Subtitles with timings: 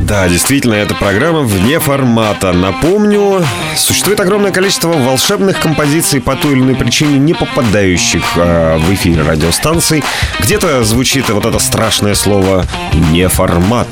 [0.00, 2.52] Да, действительно, эта программа вне формата.
[2.52, 3.44] Напомню,
[3.76, 9.26] существует огромное количество волшебных композиций по той или иной причине, не попадающих э, в эфир
[9.26, 10.04] радиостанций.
[10.40, 12.64] Где-то звучит вот это страшное слово
[13.10, 13.88] «не формат»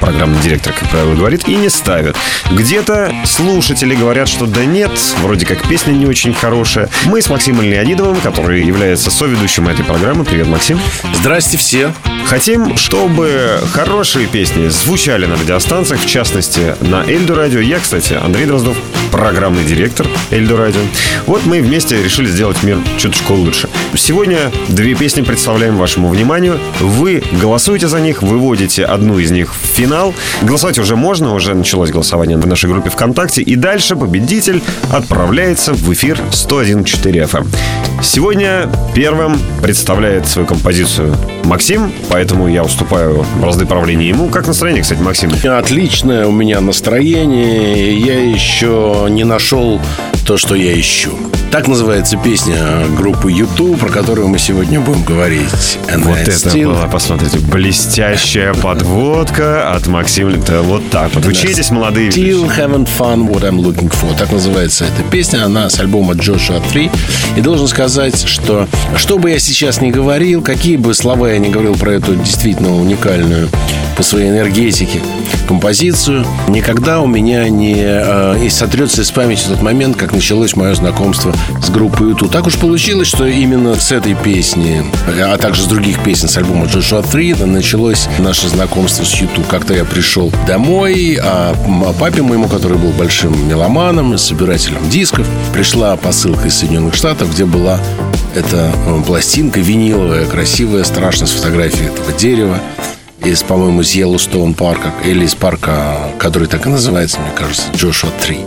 [0.00, 2.16] программный директор, как правило, говорит, и не ставят.
[2.50, 4.90] Где-то слушатели говорят, что да нет,
[5.22, 6.88] вроде как песня не очень хорошая.
[7.04, 10.24] Мы с Максимом Леонидовым, который является соведущим этой программы.
[10.24, 10.80] Привет, Максим.
[11.20, 11.92] Здрасте все.
[12.26, 17.60] Хотим, чтобы хорошие песни звучали на радиостанциях, в частности, на Эльду Радио.
[17.60, 18.76] Я, кстати, Андрей Дроздов,
[19.10, 20.80] программный директор Эльду Радио.
[21.26, 23.68] Вот мы вместе решили сделать мир чуточку лучше.
[23.96, 26.58] Сегодня две песни представляем вашему вниманию.
[26.78, 30.14] Вы голосуете за них, выводите одну из них в финал финал.
[30.42, 33.42] Голосовать уже можно, уже началось голосование в нашей группе ВКонтакте.
[33.42, 37.40] И дальше победитель отправляется в эфир 101.4 FM.
[37.40, 38.02] Эм.
[38.02, 44.28] Сегодня первым представляет свою композицию Максим, поэтому я уступаю разды правления ему.
[44.28, 45.32] Как настроение, кстати, Максим?
[45.44, 47.98] Отличное у меня настроение.
[47.98, 49.80] Я еще не нашел
[50.24, 51.18] то, что я ищу.
[51.50, 52.56] Так называется песня
[52.96, 55.78] группы YouTube, про которую мы сегодня будем говорить.
[55.88, 56.66] And вот это still...
[56.66, 60.30] была, посмотрите, блестящая подводка от Максима.
[60.30, 61.26] Это вот так вот.
[61.26, 62.10] Учитесь, молодые.
[62.10, 64.16] Still haven't fun what I'm looking for.
[64.16, 65.44] Так называется эта песня.
[65.44, 66.88] Она с альбома Joshua 3.
[67.36, 71.48] И должен сказать, что что бы я сейчас ни говорил, какие бы слова я ни
[71.48, 73.48] говорил про эту действительно уникальную
[73.96, 75.00] по своей энергетике
[75.48, 81.34] композицию, никогда у меня не э, сотрется из памяти тот момент, как началось мое знакомство
[81.62, 82.30] с группой YouTube.
[82.30, 86.66] Так уж получилось, что именно с этой песни, а также с других песен с альбома
[86.66, 89.46] Joshua 3 началось наше знакомство с YouTube.
[89.46, 91.54] Как-то я пришел домой, а
[91.98, 97.80] папе моему, который был большим меломаном, собирателем дисков, пришла посылка из Соединенных Штатов, где была
[98.34, 102.58] эта э, пластинка виниловая, красивая, страшно с фотографией этого дерева
[103.24, 108.10] из, по-моему, из Йеллоустоун парка или из парка, который так и называется, мне кажется, Джошуа
[108.22, 108.38] 3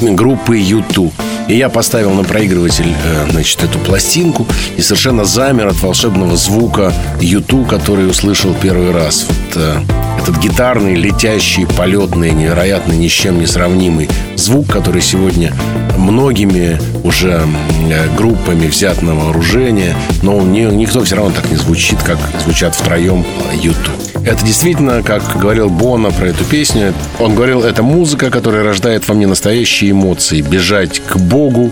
[0.00, 1.14] группы YouTube.
[1.48, 4.46] И я поставил на проигрыватель, э, значит, эту пластинку
[4.76, 9.26] и совершенно замер от волшебного звука YouTube, который услышал первый раз.
[9.28, 9.76] Вот, э,
[10.20, 15.52] этот гитарный, летящий, полетный, невероятно ни с чем не сравнимый звук, который сегодня
[15.96, 17.42] многими уже
[17.90, 23.24] э, группами взят на вооружение, но никто все равно так не звучит, как звучат втроем
[23.54, 24.15] YouTube.
[24.26, 29.14] Это действительно, как говорил Бона про эту песню, он говорил, это музыка, которая рождает во
[29.14, 30.40] мне настоящие эмоции.
[30.40, 31.70] Бежать к Богу,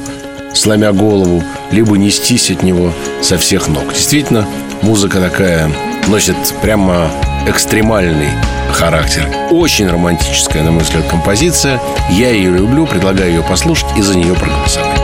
[0.55, 1.43] сломя голову,
[1.73, 3.93] либо нестись от него со всех ног.
[3.93, 4.47] Действительно,
[4.83, 5.69] музыка такая
[6.07, 7.11] носит прямо
[7.49, 8.29] экстремальный
[8.73, 9.27] характер.
[9.51, 11.81] Очень романтическая, на мой взгляд, композиция.
[12.09, 15.04] Я ее люблю, предлагаю ее послушать и за нее проголосовать.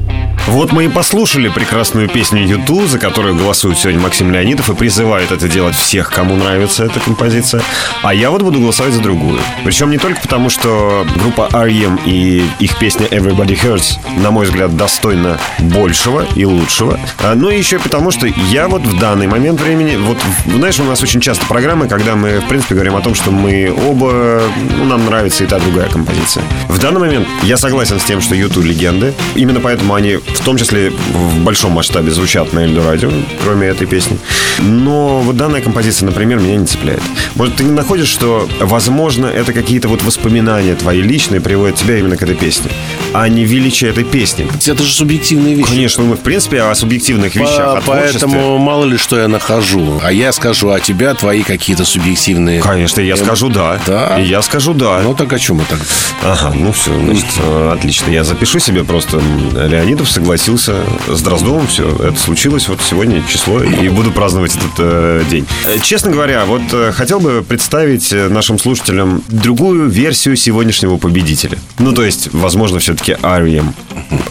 [0.47, 5.31] Вот мы и послушали прекрасную песню Юту, за которую голосует сегодня Максим Леонидов и призывает
[5.31, 7.61] это делать всех, кому нравится эта композиция.
[8.01, 9.39] А я вот буду голосовать за другую.
[9.63, 11.99] Причем не только потому, что группа R.E.M.
[12.05, 17.77] и их песня Everybody Hurts, на мой взгляд, достойна большего и лучшего, а, но еще
[17.77, 21.45] и потому, что я вот в данный момент времени, вот, знаешь, у нас очень часто
[21.45, 24.41] программы, когда мы, в принципе, говорим о том, что мы оба,
[24.77, 26.43] ну, нам нравится и та, другая композиция.
[26.67, 29.13] В данный момент я согласен с тем, что Юту легенды.
[29.35, 33.11] Именно поэтому они в том числе в большом масштабе звучат на Эльду Радио,
[33.43, 34.17] кроме этой песни.
[34.59, 37.01] Но вот данная композиция, например, меня не цепляет.
[37.35, 42.17] Может, ты не находишь, что, возможно, это какие-то вот воспоминания твои личные приводят тебя именно
[42.17, 42.71] к этой песне,
[43.13, 44.47] а не величие этой песни?
[44.65, 45.69] Это же субъективные вещи.
[45.69, 48.57] Конечно, мы, в принципе, о субъективных вещах, о Поэтому творчестве.
[48.59, 49.99] мало ли что я нахожу.
[50.03, 52.61] А я скажу, а тебя твои какие-то субъективные...
[52.61, 53.79] Конечно, я скажу да.
[53.85, 54.19] Да?
[54.19, 55.01] И я скажу да.
[55.03, 55.85] Ну так о чем мы тогда?
[56.23, 58.11] Ага, ну все, значит, э, отлично.
[58.11, 59.21] Я запишу себе просто
[59.53, 60.75] Леонидов согласился
[61.07, 61.65] с Дроздовым.
[61.65, 65.47] Все, это случилось вот сегодня число, и буду праздновать этот э, день.
[65.65, 71.57] Э, Честно говоря, вот э, хотел бы представить э, нашим слушателям другую версию сегодняшнего победителя.
[71.79, 73.73] Ну, то есть, возможно, все-таки R.E.M.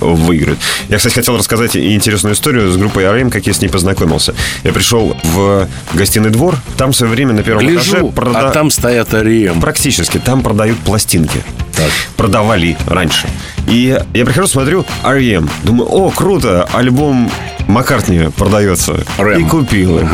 [0.01, 0.59] выиграет.
[0.89, 4.35] Я, кстати, хотел рассказать интересную историю с группой R.E.M., как я с ней познакомился.
[4.63, 8.51] Я пришел в гостиный двор, там в свое время на первом этаже Гляжу, прода- а
[8.53, 9.61] там стоят Арием.
[9.61, 10.19] Практически.
[10.19, 11.43] Там продают пластинки.
[11.75, 11.91] Так.
[12.17, 13.27] Продавали раньше.
[13.67, 15.49] И я прихожу, смотрю R.E.M.
[15.63, 17.31] Думаю, о, круто, альбом
[17.69, 19.05] Маккартни продается.
[19.19, 19.47] Рэм.
[19.47, 20.09] И купил их.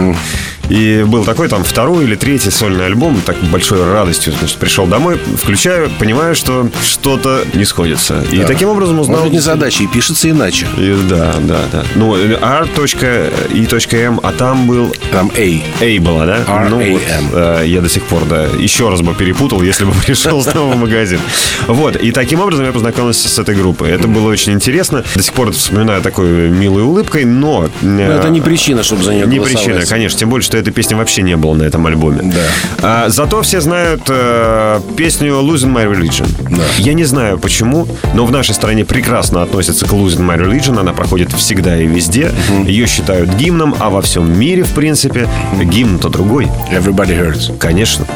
[0.69, 5.19] И был такой там второй или третий сольный альбом, так большой радостью, значит, пришел домой,
[5.37, 8.23] включаю, понимаю, что что-то не сходится.
[8.33, 9.19] И таким образом узнал...
[9.19, 10.67] Может, не задача, и пишется иначе.
[10.77, 11.85] И да, да, да.
[11.95, 15.85] Ну, R.E.M., а там был Там A.
[15.85, 16.37] A была, да?
[16.47, 16.71] R.A.M..
[16.71, 20.43] Ну, вот, э, я до сих пор, да, еще раз бы перепутал, если бы пришел
[20.43, 21.21] снова в магазин.
[21.67, 23.91] Вот, и таким образом я познакомился с этой группой.
[23.91, 25.05] Это было очень интересно.
[25.15, 27.67] До сих пор это вспоминаю такой милой улыбкой, но...
[27.67, 30.19] э, Но это не причина, чтобы за нее не причина, конечно.
[30.19, 32.21] Тем более, что этой песни вообще не было на этом альбоме.
[32.23, 32.41] Да.
[32.83, 36.29] А, зато все знают э, песню Losing My Religion.
[36.51, 36.63] Да.
[36.79, 40.79] Я не знаю почему, но в нашей стране прекрасно относятся к Losing My Religion.
[40.79, 42.31] Она проходит всегда и везде.
[42.67, 45.29] Ее считают гимном, а во всем мире, в принципе,
[45.63, 46.49] гимн-то другой.
[46.71, 47.57] Everybody hurts.
[47.59, 48.07] Конечно.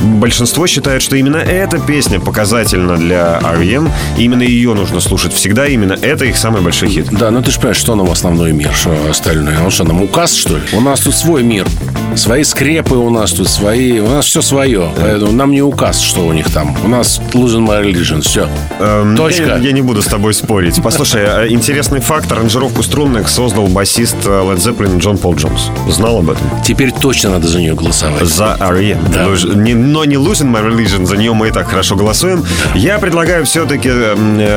[0.00, 3.90] Большинство считает, что именно эта песня показательна для R.E.M.
[4.16, 5.66] Именно ее нужно слушать всегда.
[5.66, 7.06] Именно это их самый большой хит.
[7.10, 9.62] Да, ну ты же понимаешь, что нам основной мир, что остальное.
[9.62, 10.62] Он что, нам указ, что ли?
[10.72, 11.66] У нас тут свой мир.
[12.16, 14.00] Свои скрепы у нас тут, свои...
[14.00, 14.90] У нас все свое.
[15.00, 16.76] Поэтому нам не указ, что у них там.
[16.84, 18.20] У нас losing my religion.
[18.22, 18.48] Все.
[18.80, 19.42] Эм, Точка.
[19.44, 20.80] Я, я не буду с тобой спорить.
[20.82, 22.30] Послушай, э, интересный факт.
[22.32, 25.70] Аранжировку струнных создал басист э, Led Zeppelin Джон Пол Джонс.
[25.88, 26.42] Знал об этом?
[26.64, 28.24] Теперь точно надо за нее голосовать.
[28.26, 28.98] За R.E.M.
[29.12, 29.24] Да.
[29.26, 32.44] Ну, ж- не- но не Losing My Religion, за нее мы и так хорошо голосуем.
[32.74, 33.90] Я предлагаю все-таки,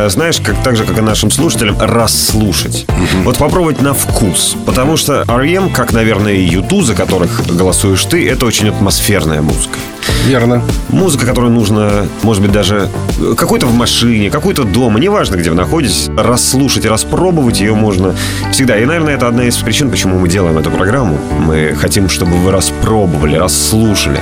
[0.10, 2.86] знаешь, как, так же, как и нашим слушателям, расслушать.
[3.24, 4.56] Вот попробовать на вкус.
[4.66, 9.78] Потому что R.E.M., как, наверное, и YouTube, за которых голосуешь ты, это очень атмосферная музыка.
[10.26, 10.62] Верно.
[10.90, 15.56] Музыка, которую нужно, может быть, даже э, какой-то в машине, какой-то дома, неважно, где вы
[15.56, 18.16] находитесь, расслушать и распробовать ее можно
[18.52, 18.78] всегда.
[18.78, 21.18] И, наверное, это одна из причин, почему мы делаем эту программу.
[21.40, 24.20] Мы хотим, чтобы вы распробовали, расслушали.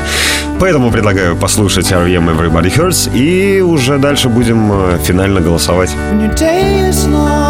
[0.59, 2.29] Поэтому предлагаю послушать R.E.M.
[2.29, 5.89] Everybody Hurts и уже дальше будем э, финально голосовать.
[6.11, 7.48] When your day is long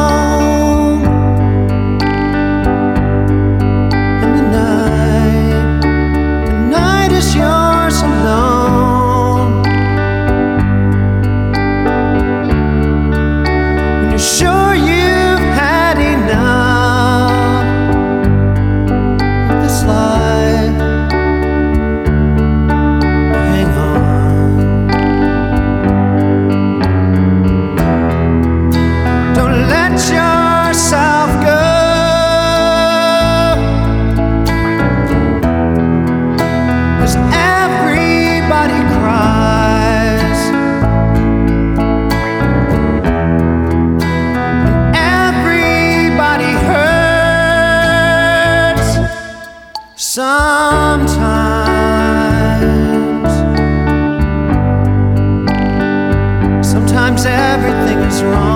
[58.22, 58.49] wrong.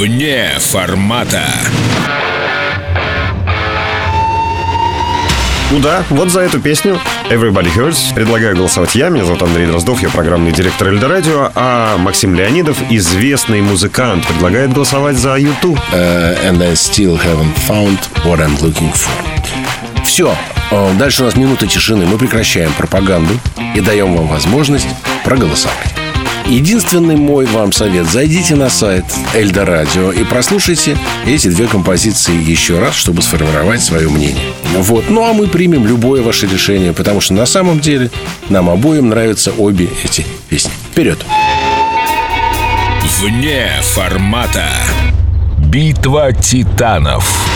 [0.00, 1.42] Вне формата.
[5.70, 9.10] Ну да, вот за эту песню Everybody Hurts предлагаю голосовать я.
[9.10, 15.16] Меня зовут Андрей Дроздов, я программный директор Эльдорадио, а Максим Леонидов, известный музыкант, предлагает голосовать
[15.16, 15.78] за YouTube.
[15.92, 19.12] Uh, and I still haven't found what I'm looking for.
[20.06, 20.34] Все.
[20.70, 22.06] Э, Дальше у нас минута тишины.
[22.06, 23.34] Мы прекращаем пропаганду
[23.74, 24.88] и даем вам возможность
[25.26, 25.99] проголосовать.
[26.46, 28.10] Единственный мой вам совет.
[28.10, 29.04] Зайдите на сайт
[29.34, 34.52] Эльдо Радио и прослушайте эти две композиции еще раз, чтобы сформировать свое мнение.
[34.76, 35.08] Вот.
[35.08, 38.10] Ну, а мы примем любое ваше решение, потому что на самом деле
[38.48, 40.72] нам обоим нравятся обе эти песни.
[40.92, 41.18] Вперед!
[43.20, 44.66] Вне формата.
[45.58, 47.46] Битва титанов.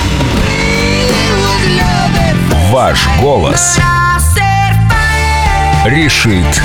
[2.71, 3.79] Ваш голос
[5.87, 6.63] решит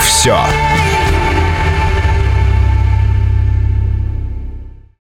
[0.00, 0.38] все.